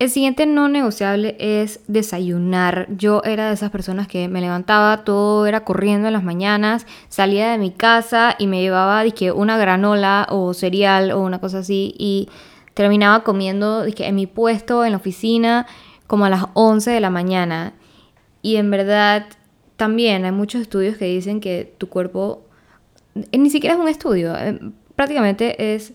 El 0.04 0.10
siguiente 0.10 0.46
no 0.46 0.68
negociable 0.68 1.38
es 1.40 1.80
desayunar. 1.88 2.88
Yo 2.90 3.22
era 3.24 3.48
de 3.48 3.54
esas 3.54 3.72
personas 3.72 4.06
que 4.06 4.28
me 4.28 4.42
levantaba, 4.42 5.06
todo 5.06 5.46
era 5.46 5.64
corriendo 5.64 6.08
en 6.08 6.14
las 6.14 6.26
mañanas, 6.26 6.86
salía 7.08 7.50
de 7.50 7.58
mi 7.58 7.72
casa 7.72 8.36
y 8.38 8.48
me 8.48 8.60
llevaba 8.60 9.02
dije, 9.04 9.32
una 9.32 9.58
granola 9.58 10.28
o 10.30 10.54
cereal 10.54 11.12
o 11.12 11.22
una 11.22 11.40
cosa 11.40 11.60
así 11.60 11.96
y 11.98 12.28
terminaba 12.74 13.24
comiendo 13.24 13.86
en 13.86 14.16
mi 14.16 14.28
puesto, 14.28 14.84
en 14.84 14.92
la 14.92 14.98
oficina, 14.98 15.68
como 16.06 16.26
a 16.26 16.30
las 16.30 16.48
11 16.54 16.92
de 16.92 17.00
la 17.00 17.10
mañana. 17.10 17.72
Y 18.42 18.58
en 18.58 18.72
verdad 18.72 19.28
también 19.78 20.26
hay 20.26 20.34
muchos 20.34 20.64
estudios 20.64 20.98
que 20.98 21.06
dicen 21.06 21.40
que 21.40 21.76
tu 21.78 21.88
cuerpo, 21.88 22.42
eh, 23.32 23.38
ni 23.38 23.50
siquiera 23.50 23.76
es 23.76 23.80
un 23.80 23.88
estudio, 23.88 24.36
eh, 24.36 24.60
prácticamente 24.98 25.76
es 25.76 25.94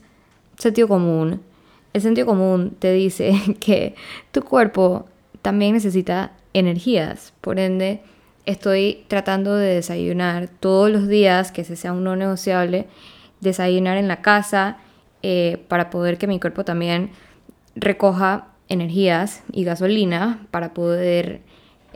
sentido 0.56 0.88
común. 0.88 1.42
El 1.92 2.02
sentido 2.02 2.26
común 2.26 2.76
te 2.78 2.92
dice 2.92 3.34
que 3.60 3.94
tu 4.32 4.42
cuerpo 4.42 5.06
también 5.42 5.74
necesita 5.74 6.32
energías, 6.52 7.32
por 7.40 7.58
ende 7.58 8.00
estoy 8.46 9.04
tratando 9.08 9.56
de 9.56 9.74
desayunar 9.74 10.48
todos 10.48 10.90
los 10.90 11.06
días, 11.06 11.52
que 11.52 11.60
ese 11.60 11.76
sea 11.76 11.92
un 11.92 12.02
no 12.02 12.16
negociable, 12.16 12.86
desayunar 13.40 13.98
en 13.98 14.08
la 14.08 14.22
casa 14.22 14.78
eh, 15.22 15.62
para 15.68 15.90
poder 15.90 16.16
que 16.16 16.26
mi 16.26 16.40
cuerpo 16.40 16.64
también 16.64 17.10
recoja 17.76 18.48
energías 18.68 19.42
y 19.52 19.64
gasolina 19.64 20.46
para 20.50 20.72
poder 20.72 21.42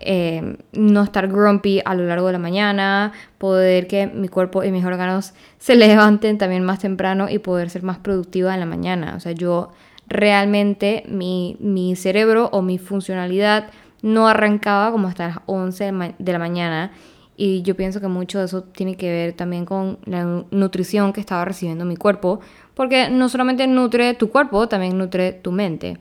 eh, 0.04 0.56
no 0.72 1.02
estar 1.02 1.28
grumpy 1.28 1.80
a 1.84 1.94
lo 1.94 2.04
largo 2.04 2.26
de 2.26 2.32
la 2.34 2.38
mañana, 2.38 3.12
poder 3.38 3.86
que 3.86 4.06
mi 4.06 4.28
cuerpo 4.28 4.64
y 4.64 4.70
mis 4.70 4.84
órganos 4.84 5.34
se 5.58 5.74
levanten 5.76 6.38
también 6.38 6.64
más 6.64 6.80
temprano 6.80 7.28
y 7.28 7.38
poder 7.38 7.70
ser 7.70 7.82
más 7.82 7.98
productiva 7.98 8.54
en 8.54 8.60
la 8.60 8.66
mañana. 8.66 9.14
O 9.16 9.20
sea, 9.20 9.32
yo 9.32 9.72
realmente 10.08 11.04
mi, 11.08 11.56
mi 11.60 11.96
cerebro 11.96 12.48
o 12.52 12.62
mi 12.62 12.78
funcionalidad 12.78 13.70
no 14.02 14.26
arrancaba 14.28 14.90
como 14.90 15.08
hasta 15.08 15.28
las 15.28 15.38
11 15.46 16.14
de 16.18 16.32
la 16.32 16.38
mañana 16.38 16.90
y 17.36 17.62
yo 17.62 17.74
pienso 17.76 18.00
que 18.00 18.08
mucho 18.08 18.38
de 18.38 18.44
eso 18.44 18.62
tiene 18.62 18.96
que 18.96 19.10
ver 19.10 19.32
también 19.32 19.64
con 19.64 19.98
la 20.04 20.44
nutrición 20.50 21.12
que 21.12 21.20
estaba 21.20 21.44
recibiendo 21.44 21.84
mi 21.84 21.96
cuerpo, 21.96 22.40
porque 22.74 23.08
no 23.08 23.28
solamente 23.28 23.66
nutre 23.66 24.14
tu 24.14 24.30
cuerpo, 24.30 24.68
también 24.68 24.98
nutre 24.98 25.32
tu 25.32 25.50
mente. 25.50 25.98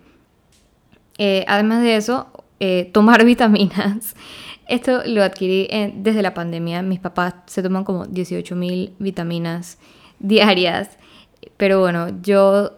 Eh, 1.18 1.46
además 1.48 1.84
de 1.84 1.96
eso, 1.96 2.28
eh, 2.62 2.90
tomar 2.94 3.26
vitaminas. 3.26 4.16
Esto 4.68 5.02
lo 5.06 5.24
adquirí 5.24 5.68
desde 5.96 6.22
la 6.22 6.34
pandemia. 6.34 6.82
Mis 6.84 7.00
papás 7.00 7.34
se 7.48 7.62
toman 7.62 7.84
como 7.84 8.06
18.000 8.06 8.92
vitaminas 9.00 9.80
diarias. 10.20 10.98
Pero 11.58 11.80
bueno, 11.80 12.22
yo 12.22 12.72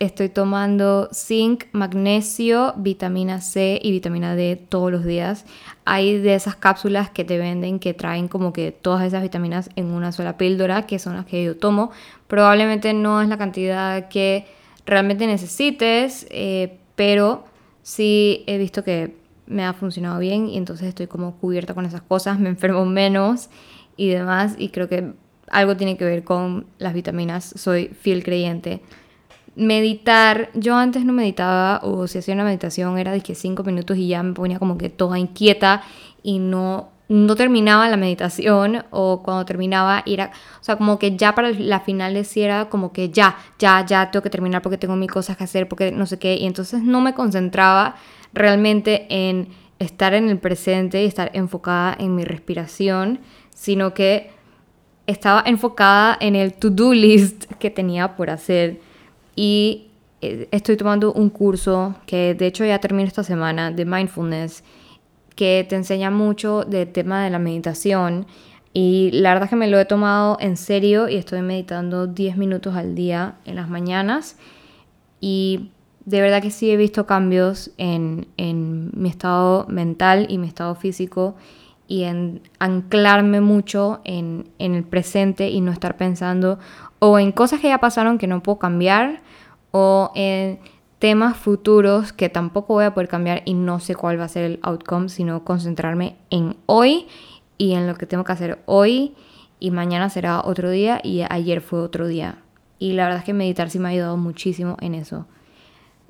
estoy 0.00 0.30
tomando 0.30 1.08
zinc, 1.14 1.64
magnesio, 1.72 2.74
vitamina 2.76 3.40
C 3.40 3.78
y 3.80 3.92
vitamina 3.92 4.34
D 4.34 4.56
todos 4.56 4.90
los 4.90 5.04
días. 5.04 5.44
Hay 5.84 6.18
de 6.18 6.34
esas 6.34 6.56
cápsulas 6.56 7.10
que 7.10 7.24
te 7.24 7.38
venden 7.38 7.78
que 7.78 7.94
traen 7.94 8.26
como 8.26 8.52
que 8.52 8.72
todas 8.72 9.06
esas 9.06 9.22
vitaminas 9.22 9.70
en 9.76 9.86
una 9.86 10.10
sola 10.10 10.36
píldora, 10.36 10.86
que 10.86 10.98
son 10.98 11.14
las 11.14 11.26
que 11.26 11.44
yo 11.44 11.56
tomo. 11.56 11.92
Probablemente 12.26 12.92
no 12.94 13.22
es 13.22 13.28
la 13.28 13.38
cantidad 13.38 14.08
que 14.08 14.46
realmente 14.84 15.26
necesites, 15.26 16.26
eh, 16.30 16.78
pero 16.96 17.44
sí 17.82 18.44
he 18.46 18.58
visto 18.58 18.84
que 18.84 19.16
me 19.46 19.64
ha 19.64 19.72
funcionado 19.72 20.18
bien 20.20 20.48
y 20.48 20.56
entonces 20.56 20.88
estoy 20.88 21.08
como 21.08 21.36
cubierta 21.36 21.74
con 21.74 21.84
esas 21.84 22.02
cosas, 22.02 22.38
me 22.38 22.48
enfermo 22.48 22.84
menos 22.86 23.50
y 23.96 24.08
demás 24.08 24.54
y 24.58 24.68
creo 24.68 24.88
que 24.88 25.12
algo 25.50 25.76
tiene 25.76 25.96
que 25.96 26.04
ver 26.04 26.22
con 26.24 26.66
las 26.78 26.94
vitaminas, 26.94 27.52
soy 27.56 27.88
fiel 27.88 28.22
creyente. 28.22 28.82
Meditar, 29.56 30.50
yo 30.54 30.76
antes 30.76 31.04
no 31.04 31.12
meditaba 31.12 31.80
o 31.82 32.06
si 32.06 32.18
hacía 32.18 32.34
una 32.34 32.44
meditación 32.44 32.96
era 32.98 33.10
de 33.10 33.20
que 33.20 33.34
cinco 33.34 33.64
minutos 33.64 33.96
y 33.96 34.06
ya 34.08 34.22
me 34.22 34.32
ponía 34.32 34.60
como 34.60 34.78
que 34.78 34.88
toda 34.88 35.18
inquieta 35.18 35.82
y 36.22 36.38
no, 36.38 36.90
no 37.10 37.34
terminaba 37.34 37.88
la 37.88 37.96
meditación 37.96 38.84
o 38.90 39.20
cuando 39.24 39.44
terminaba 39.44 40.04
era, 40.06 40.30
o 40.60 40.62
sea, 40.62 40.76
como 40.76 41.00
que 41.00 41.16
ya 41.16 41.34
para 41.34 41.50
la 41.50 41.80
final 41.80 42.14
decía 42.14 42.68
como 42.70 42.92
que 42.92 43.10
ya, 43.10 43.36
ya, 43.58 43.84
ya 43.84 44.12
tengo 44.12 44.22
que 44.22 44.30
terminar 44.30 44.62
porque 44.62 44.78
tengo 44.78 44.94
mis 44.94 45.10
cosas 45.10 45.36
que 45.36 45.42
hacer, 45.42 45.66
porque 45.66 45.90
no 45.90 46.06
sé 46.06 46.20
qué, 46.20 46.36
y 46.36 46.46
entonces 46.46 46.84
no 46.84 47.00
me 47.00 47.12
concentraba 47.12 47.96
realmente 48.32 49.06
en 49.10 49.48
estar 49.80 50.14
en 50.14 50.28
el 50.28 50.38
presente 50.38 51.02
y 51.02 51.06
estar 51.06 51.32
enfocada 51.34 51.96
en 51.98 52.14
mi 52.14 52.22
respiración, 52.22 53.18
sino 53.52 53.92
que 53.92 54.30
estaba 55.08 55.42
enfocada 55.44 56.16
en 56.20 56.36
el 56.36 56.52
to-do 56.52 56.94
list 56.94 57.46
que 57.58 57.70
tenía 57.70 58.14
por 58.14 58.30
hacer. 58.30 58.78
Y 59.34 59.88
eh, 60.20 60.46
estoy 60.52 60.76
tomando 60.76 61.12
un 61.12 61.28
curso 61.28 61.96
que 62.06 62.34
de 62.34 62.46
hecho 62.46 62.64
ya 62.64 62.78
termino 62.78 63.08
esta 63.08 63.24
semana 63.24 63.72
de 63.72 63.84
mindfulness 63.84 64.62
que 65.40 65.64
te 65.66 65.74
enseña 65.74 66.10
mucho 66.10 66.64
del 66.64 66.92
tema 66.92 67.24
de 67.24 67.30
la 67.30 67.38
meditación. 67.38 68.26
Y 68.74 69.08
la 69.14 69.30
verdad 69.30 69.44
es 69.44 69.48
que 69.50 69.56
me 69.56 69.68
lo 69.68 69.80
he 69.80 69.86
tomado 69.86 70.36
en 70.38 70.58
serio 70.58 71.08
y 71.08 71.16
estoy 71.16 71.40
meditando 71.40 72.06
10 72.06 72.36
minutos 72.36 72.76
al 72.76 72.94
día 72.94 73.36
en 73.46 73.56
las 73.56 73.70
mañanas. 73.70 74.36
Y 75.18 75.70
de 76.04 76.20
verdad 76.20 76.42
que 76.42 76.50
sí 76.50 76.70
he 76.70 76.76
visto 76.76 77.06
cambios 77.06 77.70
en, 77.78 78.26
en 78.36 78.90
mi 78.92 79.08
estado 79.08 79.64
mental 79.70 80.26
y 80.28 80.36
mi 80.36 80.46
estado 80.46 80.74
físico 80.74 81.36
y 81.88 82.02
en 82.02 82.42
anclarme 82.58 83.40
mucho 83.40 84.02
en, 84.04 84.46
en, 84.58 84.74
el 84.74 84.84
presente 84.84 85.48
y 85.48 85.62
no 85.62 85.72
estar 85.72 85.96
pensando 85.96 86.58
o 86.98 87.18
en 87.18 87.32
cosas 87.32 87.60
que 87.60 87.68
ya 87.68 87.78
pasaron 87.78 88.18
que 88.18 88.26
no 88.26 88.42
puedo 88.42 88.58
cambiar 88.58 89.22
o 89.70 90.12
en 90.14 90.58
temas 91.00 91.36
futuros 91.36 92.12
que 92.12 92.28
tampoco 92.28 92.74
voy 92.74 92.84
a 92.84 92.94
poder 92.94 93.08
cambiar 93.08 93.42
y 93.46 93.54
no 93.54 93.80
sé 93.80 93.96
cuál 93.96 94.20
va 94.20 94.24
a 94.24 94.28
ser 94.28 94.44
el 94.44 94.60
outcome, 94.62 95.08
sino 95.08 95.44
concentrarme 95.44 96.16
en 96.28 96.56
hoy 96.66 97.06
y 97.58 97.72
en 97.72 97.86
lo 97.86 97.96
que 97.96 98.06
tengo 98.06 98.22
que 98.22 98.32
hacer 98.32 98.60
hoy 98.66 99.14
y 99.58 99.70
mañana 99.70 100.10
será 100.10 100.42
otro 100.44 100.70
día 100.70 101.00
y 101.02 101.22
ayer 101.28 101.62
fue 101.62 101.80
otro 101.80 102.06
día. 102.06 102.42
Y 102.78 102.92
la 102.92 103.04
verdad 103.04 103.20
es 103.20 103.24
que 103.24 103.32
meditar 103.32 103.70
sí 103.70 103.78
me 103.78 103.88
ha 103.88 103.92
ayudado 103.92 104.18
muchísimo 104.18 104.76
en 104.80 104.94
eso. 104.94 105.26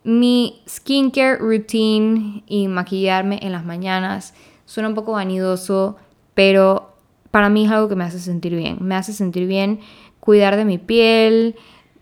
Mi 0.02 0.60
skincare 0.68 1.38
routine 1.38 2.42
y 2.46 2.66
maquillarme 2.66 3.38
en 3.42 3.52
las 3.52 3.64
mañanas 3.64 4.34
suena 4.64 4.88
un 4.88 4.94
poco 4.96 5.12
vanidoso, 5.12 5.96
pero 6.34 6.96
para 7.30 7.48
mí 7.48 7.64
es 7.64 7.70
algo 7.70 7.88
que 7.88 7.96
me 7.96 8.04
hace 8.04 8.18
sentir 8.18 8.56
bien. 8.56 8.78
Me 8.80 8.96
hace 8.96 9.12
sentir 9.12 9.46
bien 9.46 9.80
cuidar 10.18 10.56
de 10.56 10.64
mi 10.64 10.78
piel, 10.78 11.54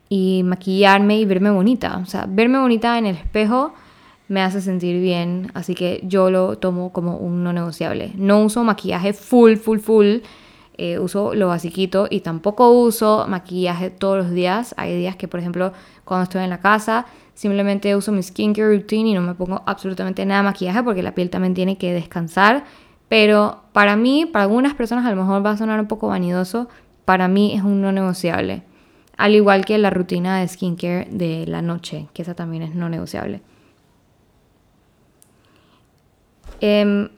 y 0.08 0.42
maquillarme 0.44 1.18
y 1.18 1.24
verme 1.24 1.50
bonita. 1.50 1.98
O 2.02 2.06
sea, 2.06 2.26
verme 2.28 2.58
bonita 2.58 2.98
en 2.98 3.06
el 3.06 3.16
espejo 3.16 3.74
me 4.28 4.42
hace 4.42 4.60
sentir 4.60 5.00
bien, 5.00 5.50
así 5.54 5.74
que 5.74 6.00
yo 6.04 6.30
lo 6.30 6.58
tomo 6.58 6.92
como 6.92 7.16
un 7.16 7.42
no 7.42 7.52
negociable. 7.52 8.12
No 8.14 8.44
uso 8.44 8.62
maquillaje 8.62 9.12
full, 9.14 9.56
full, 9.56 9.78
full. 9.78 10.16
Eh, 10.80 11.00
uso 11.00 11.34
lo 11.34 11.48
basiquito 11.48 12.06
y 12.08 12.20
tampoco 12.20 12.70
uso 12.70 13.26
maquillaje 13.26 13.90
todos 13.90 14.18
los 14.18 14.30
días. 14.30 14.74
Hay 14.76 14.96
días 14.96 15.16
que, 15.16 15.26
por 15.26 15.40
ejemplo, 15.40 15.72
cuando 16.04 16.24
estoy 16.24 16.44
en 16.44 16.50
la 16.50 16.60
casa, 16.60 17.06
simplemente 17.34 17.96
uso 17.96 18.12
mi 18.12 18.22
skincare 18.22 18.76
routine 18.76 19.10
y 19.10 19.14
no 19.14 19.22
me 19.22 19.34
pongo 19.34 19.62
absolutamente 19.66 20.24
nada 20.24 20.42
de 20.42 20.44
maquillaje 20.44 20.82
porque 20.84 21.02
la 21.02 21.14
piel 21.14 21.30
también 21.30 21.54
tiene 21.54 21.78
que 21.78 21.92
descansar. 21.92 22.64
Pero 23.08 23.62
para 23.72 23.96
mí, 23.96 24.26
para 24.26 24.44
algunas 24.44 24.74
personas 24.74 25.06
a 25.06 25.10
lo 25.10 25.16
mejor 25.16 25.44
va 25.44 25.52
a 25.52 25.56
sonar 25.56 25.80
un 25.80 25.88
poco 25.88 26.08
vanidoso, 26.08 26.68
para 27.04 27.26
mí 27.26 27.54
es 27.54 27.62
un 27.62 27.80
no 27.80 27.90
negociable. 27.90 28.62
Al 29.18 29.34
igual 29.34 29.64
que 29.64 29.76
la 29.78 29.90
rutina 29.90 30.38
de 30.38 30.46
skincare 30.46 31.08
de 31.10 31.44
la 31.46 31.60
noche, 31.60 32.06
que 32.14 32.22
esa 32.22 32.34
también 32.34 32.62
es 32.62 32.74
no 32.76 32.88
negociable. 32.88 33.42
Em, 36.60 37.08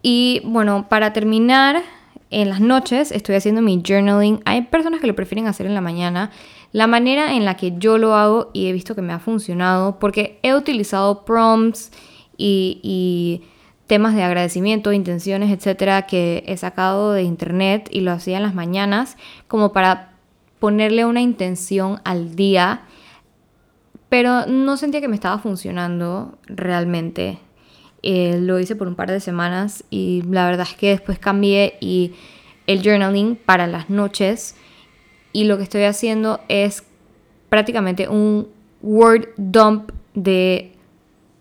y 0.00 0.40
bueno, 0.44 0.86
para 0.88 1.12
terminar, 1.12 1.82
en 2.30 2.48
las 2.48 2.60
noches 2.60 3.10
estoy 3.10 3.34
haciendo 3.34 3.62
mi 3.62 3.82
journaling. 3.84 4.42
Hay 4.44 4.62
personas 4.62 5.00
que 5.00 5.08
lo 5.08 5.16
prefieren 5.16 5.48
hacer 5.48 5.66
en 5.66 5.74
la 5.74 5.80
mañana. 5.80 6.30
La 6.70 6.86
manera 6.86 7.34
en 7.34 7.44
la 7.44 7.56
que 7.56 7.74
yo 7.78 7.98
lo 7.98 8.14
hago 8.14 8.50
y 8.52 8.68
he 8.68 8.72
visto 8.72 8.94
que 8.94 9.02
me 9.02 9.12
ha 9.12 9.18
funcionado, 9.18 9.98
porque 9.98 10.38
he 10.44 10.54
utilizado 10.54 11.24
prompts 11.24 11.90
y, 12.36 12.78
y 12.84 13.42
temas 13.88 14.14
de 14.14 14.22
agradecimiento, 14.22 14.92
intenciones, 14.92 15.50
etcétera, 15.50 16.06
que 16.06 16.44
he 16.46 16.56
sacado 16.56 17.12
de 17.12 17.24
internet 17.24 17.88
y 17.90 18.00
lo 18.02 18.12
hacía 18.12 18.36
en 18.36 18.44
las 18.44 18.54
mañanas, 18.54 19.16
como 19.48 19.72
para 19.72 20.13
ponerle 20.64 21.04
una 21.04 21.20
intención 21.20 22.00
al 22.04 22.36
día, 22.36 22.84
pero 24.08 24.46
no 24.46 24.78
sentía 24.78 25.02
que 25.02 25.08
me 25.08 25.14
estaba 25.14 25.38
funcionando 25.38 26.38
realmente. 26.46 27.38
Eh, 28.02 28.38
lo 28.40 28.58
hice 28.58 28.74
por 28.74 28.88
un 28.88 28.94
par 28.94 29.10
de 29.10 29.20
semanas 29.20 29.84
y 29.90 30.22
la 30.22 30.46
verdad 30.46 30.66
es 30.66 30.74
que 30.74 30.88
después 30.88 31.18
cambié 31.18 31.76
y 31.82 32.14
el 32.66 32.82
journaling 32.82 33.36
para 33.36 33.66
las 33.66 33.90
noches 33.90 34.56
y 35.34 35.44
lo 35.44 35.58
que 35.58 35.64
estoy 35.64 35.82
haciendo 35.82 36.40
es 36.48 36.82
prácticamente 37.50 38.08
un 38.08 38.48
word 38.80 39.34
dump 39.36 39.92
de 40.14 40.72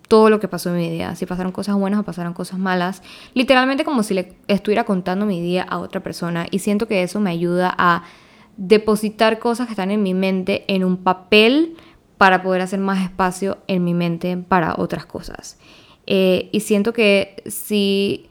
todo 0.09 0.29
lo 0.29 0.41
que 0.41 0.49
pasó 0.49 0.69
en 0.71 0.79
mi 0.79 0.89
día. 0.89 1.15
Si 1.15 1.25
pasaron 1.25 1.53
cosas 1.53 1.75
buenas 1.77 2.01
o 2.01 2.03
pasaron 2.03 2.33
cosas 2.33 2.59
malas. 2.59 3.01
Literalmente 3.35 3.85
como 3.85 4.03
si 4.03 4.15
le 4.15 4.35
estuviera 4.49 4.83
contando 4.83 5.25
mi 5.25 5.41
día 5.41 5.63
a 5.63 5.79
otra 5.79 6.01
persona. 6.03 6.45
Y 6.51 6.59
siento 6.59 6.89
que 6.89 7.03
eso 7.03 7.21
me 7.21 7.31
ayuda 7.31 7.73
a 7.77 8.03
depositar 8.57 9.39
cosas 9.39 9.67
que 9.67 9.73
están 9.73 9.91
en 9.91 10.03
mi 10.03 10.13
mente 10.13 10.63
en 10.67 10.83
un 10.83 10.97
papel 10.97 11.75
para 12.17 12.43
poder 12.43 12.61
hacer 12.61 12.79
más 12.79 13.03
espacio 13.03 13.57
en 13.67 13.83
mi 13.83 13.93
mente 13.93 14.37
para 14.37 14.75
otras 14.77 15.05
cosas. 15.05 15.57
Eh, 16.05 16.49
y 16.51 16.59
siento 16.61 16.93
que 16.93 17.41
si 17.45 18.27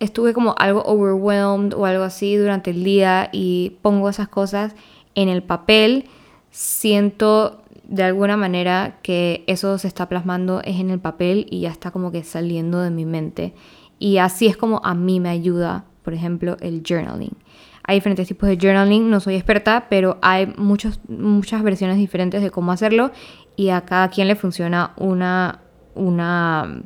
estuve 0.00 0.32
como 0.32 0.54
algo 0.58 0.82
overwhelmed 0.84 1.74
o 1.74 1.86
algo 1.86 2.04
así 2.04 2.36
durante 2.36 2.70
el 2.70 2.84
día 2.84 3.28
y 3.32 3.76
pongo 3.82 4.08
esas 4.08 4.28
cosas 4.28 4.74
en 5.14 5.28
el 5.28 5.42
papel, 5.42 6.06
siento 6.50 7.62
de 7.84 8.02
alguna 8.02 8.36
manera 8.36 8.98
que 9.02 9.44
eso 9.46 9.78
se 9.78 9.88
está 9.88 10.08
plasmando 10.08 10.60
es 10.62 10.80
en 10.80 10.90
el 10.90 11.00
papel 11.00 11.46
y 11.50 11.60
ya 11.60 11.70
está 11.70 11.90
como 11.90 12.10
que 12.10 12.24
saliendo 12.24 12.80
de 12.80 12.90
mi 12.90 13.04
mente. 13.04 13.54
Y 13.98 14.18
así 14.18 14.46
es 14.46 14.56
como 14.56 14.80
a 14.84 14.94
mí 14.94 15.20
me 15.20 15.28
ayuda, 15.28 15.84
por 16.02 16.14
ejemplo, 16.14 16.56
el 16.60 16.82
journaling. 16.86 17.36
Hay 17.86 17.96
diferentes 17.96 18.26
tipos 18.26 18.48
de 18.48 18.56
journaling, 18.56 19.10
no 19.10 19.20
soy 19.20 19.34
experta, 19.34 19.86
pero 19.88 20.18
hay 20.22 20.52
muchos, 20.56 21.00
muchas 21.08 21.62
versiones 21.62 21.98
diferentes 21.98 22.42
de 22.42 22.50
cómo 22.50 22.72
hacerlo 22.72 23.12
y 23.56 23.68
a 23.68 23.82
cada 23.82 24.08
quien 24.08 24.26
le 24.26 24.36
funciona 24.36 24.92
una, 24.96 25.60
una 25.94 26.82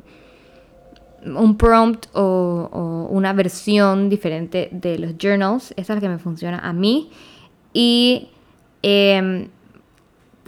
un 1.25 1.57
prompt 1.57 2.07
o, 2.13 3.07
una 3.11 3.33
versión 3.33 4.09
diferente 4.09 4.69
de 4.71 4.99
los 4.99 5.13
journals. 5.17 5.73
Esta 5.77 5.93
es 5.93 5.97
la 5.97 6.01
que 6.01 6.09
me 6.09 6.19
funciona 6.19 6.59
a 6.59 6.73
mí. 6.73 7.09
Y 7.73 8.29
em, 8.81 9.47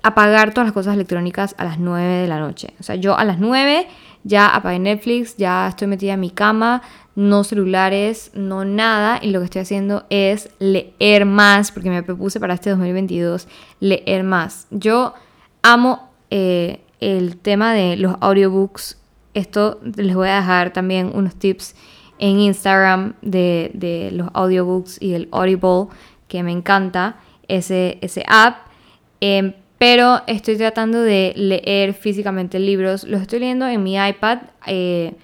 apagar 0.03 0.53
todas 0.53 0.67
las 0.67 0.73
cosas 0.73 0.95
electrónicas 0.95 1.55
a 1.57 1.65
las 1.65 1.79
9 1.79 2.07
de 2.07 2.27
la 2.27 2.39
noche. 2.39 2.73
O 2.79 2.83
sea, 2.83 2.95
yo 2.95 3.17
a 3.17 3.23
las 3.25 3.39
9 3.39 3.87
ya 4.23 4.47
apagué 4.47 4.79
Netflix, 4.79 5.37
ya 5.37 5.67
estoy 5.67 5.87
metida 5.87 6.13
en 6.13 6.19
mi 6.19 6.29
cama, 6.29 6.81
no 7.15 7.43
celulares, 7.43 8.31
no 8.33 8.65
nada. 8.65 9.19
Y 9.21 9.31
lo 9.31 9.39
que 9.39 9.45
estoy 9.45 9.61
haciendo 9.61 10.05
es 10.09 10.49
leer 10.59 11.25
más, 11.25 11.71
porque 11.71 11.89
me 11.89 12.03
propuse 12.03 12.39
para 12.39 12.53
este 12.53 12.69
2022 12.69 13.47
leer 13.79 14.23
más. 14.23 14.67
Yo 14.71 15.13
amo 15.61 16.09
eh, 16.29 16.81
el 16.99 17.37
tema 17.37 17.73
de 17.73 17.97
los 17.97 18.15
audiobooks 18.21 18.97
esto 19.33 19.79
les 19.83 20.15
voy 20.15 20.27
a 20.27 20.35
dejar 20.35 20.73
también 20.73 21.11
unos 21.13 21.35
tips 21.35 21.75
en 22.19 22.39
Instagram 22.39 23.13
de, 23.21 24.09
los 24.13 24.29
audiobooks 24.33 25.01
y 25.01 25.13
el 25.13 25.27
Audible, 25.31 25.87
que 26.27 26.43
me 26.43 26.51
encanta 26.51 27.17
ese, 27.47 27.97
ese 28.01 28.23
app. 28.27 28.67
Em, 29.21 29.53
pero 29.81 30.21
estoy 30.27 30.57
tratando 30.57 31.01
de 31.01 31.33
leer 31.35 31.95
físicamente 31.95 32.59
libros. 32.59 33.03
Los 33.03 33.19
estoy 33.19 33.39
leyendo 33.39 33.65
en 33.65 33.81
mi 33.81 33.95
iPad. 33.95 34.41
Eh, 34.67 35.15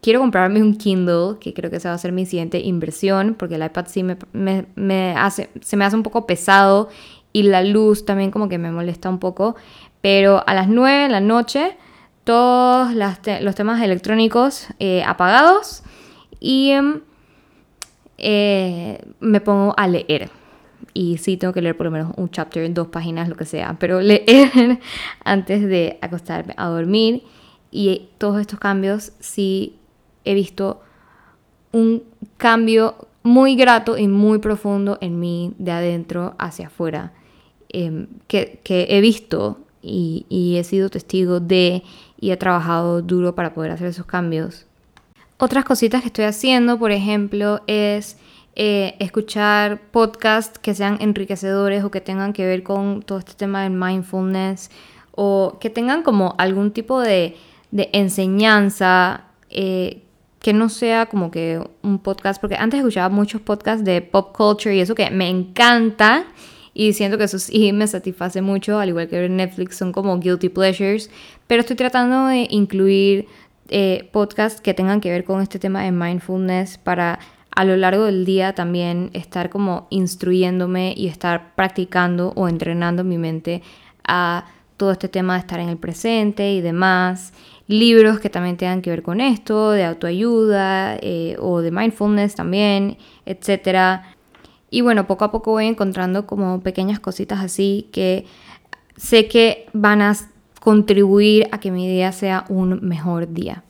quiero 0.00 0.20
comprarme 0.20 0.62
un 0.62 0.76
Kindle, 0.76 1.40
que 1.40 1.52
creo 1.52 1.72
que 1.72 1.78
esa 1.78 1.88
va 1.88 1.96
a 1.96 1.98
ser 1.98 2.12
mi 2.12 2.24
siguiente 2.24 2.60
inversión, 2.60 3.34
porque 3.36 3.56
el 3.56 3.64
iPad 3.64 3.86
sí 3.88 4.04
me, 4.04 5.14
hace, 5.18 5.50
se 5.60 5.76
me 5.76 5.84
hace 5.84 5.96
un 5.96 6.04
poco 6.04 6.24
pesado 6.24 6.88
y 7.32 7.42
la 7.42 7.64
luz 7.64 8.04
también 8.04 8.30
como 8.30 8.48
que 8.48 8.58
me 8.58 8.70
molesta 8.70 9.08
un 9.08 9.18
poco. 9.18 9.56
Pero 10.02 10.44
a 10.46 10.54
las 10.54 10.68
9 10.68 11.02
de 11.02 11.08
la 11.08 11.20
noche 11.20 11.76
todos 12.22 12.94
los 12.94 13.54
temas 13.56 13.82
electrónicos 13.82 14.68
eh, 14.78 15.02
apagados 15.02 15.82
y 16.38 16.70
em, 16.70 17.00
eh, 18.18 19.00
me 19.18 19.40
pongo 19.40 19.74
a 19.76 19.88
leer. 19.88 20.30
Y 20.94 21.18
sí, 21.18 21.36
tengo 21.36 21.52
que 21.52 21.62
leer 21.62 21.76
por 21.76 21.86
lo 21.86 21.90
menos 21.90 22.12
un 22.16 22.30
chapter, 22.30 22.72
dos 22.72 22.88
páginas, 22.88 23.28
lo 23.28 23.36
que 23.36 23.44
sea, 23.44 23.76
pero 23.78 24.00
leer 24.02 24.80
antes 25.24 25.62
de 25.62 25.98
acostarme 26.00 26.54
a 26.56 26.68
dormir. 26.68 27.22
Y 27.70 28.08
todos 28.18 28.40
estos 28.40 28.58
cambios 28.58 29.12
sí 29.20 29.76
he 30.24 30.34
visto 30.34 30.80
un 31.72 32.02
cambio 32.36 33.08
muy 33.22 33.56
grato 33.56 33.98
y 33.98 34.08
muy 34.08 34.38
profundo 34.38 34.98
en 35.00 35.18
mí 35.18 35.52
de 35.58 35.72
adentro 35.72 36.34
hacia 36.38 36.68
afuera, 36.68 37.12
em, 37.68 38.06
que, 38.28 38.60
que, 38.62 38.86
he 38.90 39.00
visto 39.00 39.58
y, 39.82 40.26
y 40.28 40.56
he 40.56 40.64
sido 40.64 40.88
testigo 40.88 41.40
de 41.40 41.82
y 42.20 42.30
he 42.30 42.36
trabajado 42.36 43.02
duro 43.02 43.34
para 43.34 43.52
poder 43.52 43.72
hacer 43.72 43.88
esos 43.88 44.06
cambios. 44.06 44.66
Otras 45.38 45.64
cositas 45.64 46.00
que 46.00 46.06
estoy 46.06 46.24
haciendo, 46.24 46.78
por 46.78 46.92
ejemplo, 46.92 47.60
es 47.66 48.16
eh, 48.58 48.96
escuchar 49.00 49.82
podcasts 49.90 50.58
que 50.58 50.74
sean 50.74 50.96
enriquecedores 51.00 51.84
o 51.84 51.90
que 51.90 52.00
tengan 52.00 52.32
que 52.32 52.46
ver 52.46 52.62
con 52.62 53.02
todo 53.02 53.18
este 53.18 53.34
tema 53.34 53.62
del 53.64 53.72
mindfulness 53.72 54.70
o 55.10 55.58
que 55.60 55.68
tengan 55.68 56.02
como 56.02 56.34
algún 56.38 56.70
tipo 56.70 57.00
de, 57.00 57.36
enseñanza 57.92 59.24
eh, 59.50 60.02
que 60.40 60.54
no 60.54 60.70
sea 60.70 61.04
como 61.04 61.30
que 61.30 61.60
un 61.82 61.98
podcast, 61.98 62.40
porque 62.40 62.56
antes 62.56 62.78
escuchaba 62.78 63.10
muchos 63.10 63.42
podcasts 63.42 63.84
de 63.84 64.00
pop 64.00 64.34
culture 64.34 64.74
y 64.74 64.80
eso 64.80 64.94
que 64.94 65.10
me 65.10 65.28
encanta 65.28 66.24
y 66.72 66.94
siento 66.94 67.18
que 67.18 67.24
eso 67.24 67.38
sí 67.38 67.72
me 67.74 67.86
satisface 67.86 68.40
mucho, 68.40 68.78
al 68.78 68.88
igual 68.88 69.08
que 69.08 69.28
Netflix, 69.28 69.76
son 69.76 69.92
como 69.92 70.18
guilty 70.18 70.48
pleasures, 70.48 71.10
pero 71.46 71.60
estoy 71.60 71.76
tratando 71.76 72.26
de 72.28 72.46
incluir 72.50 73.26
eh, 73.68 74.08
podcasts 74.12 74.62
que 74.62 74.72
tengan 74.72 75.02
que 75.02 75.10
ver 75.10 75.24
con 75.24 75.42
este 75.42 75.58
tema 75.58 75.82
de 75.82 75.92
mindfulness 75.92 76.78
para 76.78 77.18
a 77.56 77.64
lo 77.64 77.74
largo 77.76 78.04
del 78.04 78.26
día 78.26 78.54
también 78.54 79.10
estar 79.14 79.48
como 79.48 79.86
instruyéndome 79.88 80.92
y 80.94 81.08
estar 81.08 81.54
practicando 81.54 82.34
o 82.36 82.48
entrenando 82.48 83.02
mi 83.02 83.16
mente 83.16 83.62
a 84.06 84.44
todo 84.76 84.92
este 84.92 85.08
tema 85.08 85.34
de 85.34 85.40
estar 85.40 85.58
en 85.58 85.70
el 85.70 85.78
presente 85.78 86.52
y 86.52 86.60
demás. 86.60 87.32
Libros 87.66 88.20
que 88.20 88.28
también 88.28 88.58
tengan 88.58 88.82
que 88.82 88.90
ver 88.90 89.02
con 89.02 89.22
esto, 89.22 89.70
de 89.70 89.84
autoayuda 89.86 90.96
eh, 91.00 91.36
o 91.40 91.62
de 91.62 91.70
mindfulness 91.70 92.34
también, 92.34 92.98
etcétera. 93.24 94.04
Y 94.68 94.82
bueno, 94.82 95.06
poco 95.06 95.24
a 95.24 95.32
poco 95.32 95.52
voy 95.52 95.64
encontrando 95.64 96.26
como 96.26 96.60
pequeñas 96.60 97.00
cositas 97.00 97.40
así 97.42 97.88
que 97.90 98.26
sé 98.98 99.28
que 99.28 99.66
van 99.72 100.02
a 100.02 100.14
contribuir 100.60 101.48
a 101.52 101.58
que 101.58 101.70
mi 101.70 101.88
día 101.88 102.12
sea 102.12 102.44
un 102.50 102.86
mejor 102.86 103.32
día. 103.32 103.64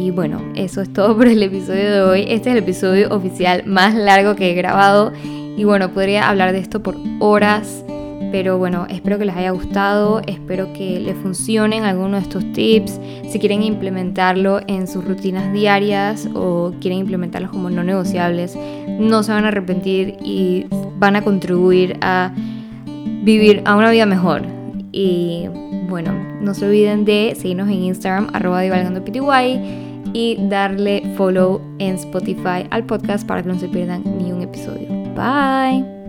Y 0.00 0.10
bueno, 0.10 0.40
eso 0.54 0.80
es 0.80 0.90
todo 0.90 1.14
por 1.14 1.26
el 1.28 1.42
episodio 1.42 1.92
de 1.92 2.00
hoy. 2.00 2.20
Este 2.22 2.48
es 2.48 2.56
el 2.56 2.62
episodio 2.62 3.14
oficial 3.14 3.64
más 3.66 3.94
largo 3.94 4.34
que 4.34 4.50
he 4.50 4.54
grabado. 4.54 5.12
Y 5.58 5.64
bueno, 5.64 5.90
podría 5.90 6.30
hablar 6.30 6.52
de 6.52 6.58
esto 6.58 6.82
por 6.82 6.96
horas. 7.18 7.84
Pero 8.32 8.56
bueno, 8.56 8.86
espero 8.88 9.18
que 9.18 9.26
les 9.26 9.36
haya 9.36 9.50
gustado, 9.50 10.22
espero 10.26 10.72
que 10.72 11.00
les 11.00 11.14
funcionen 11.16 11.84
algunos 11.84 12.22
de 12.22 12.28
estos 12.28 12.52
tips. 12.54 12.98
Si 13.28 13.38
quieren 13.38 13.62
implementarlo 13.62 14.60
en 14.68 14.88
sus 14.88 15.04
rutinas 15.04 15.52
diarias 15.52 16.26
o 16.34 16.72
quieren 16.80 17.00
implementarlos 17.00 17.50
como 17.50 17.68
no 17.68 17.84
negociables, 17.84 18.56
no 18.98 19.22
se 19.22 19.32
van 19.32 19.44
a 19.44 19.48
arrepentir 19.48 20.16
y 20.24 20.64
van 20.98 21.16
a 21.16 21.22
contribuir 21.22 21.98
a 22.00 22.32
vivir 23.22 23.60
a 23.66 23.76
una 23.76 23.90
vida 23.90 24.06
mejor. 24.06 24.44
Y 24.92 25.48
bueno, 25.90 26.14
no 26.40 26.54
se 26.54 26.64
olviden 26.64 27.04
de 27.04 27.34
seguirnos 27.36 27.68
en 27.68 27.82
Instagram, 27.82 28.28
arroba 28.32 28.62
y 30.12 30.36
darle 30.48 31.02
follow 31.16 31.60
en 31.78 31.94
Spotify 31.96 32.66
al 32.70 32.84
podcast 32.86 33.26
para 33.26 33.42
que 33.42 33.48
no 33.48 33.58
se 33.58 33.68
pierdan 33.68 34.02
ni 34.18 34.32
un 34.32 34.42
episodio. 34.42 34.88
Bye. 35.14 35.99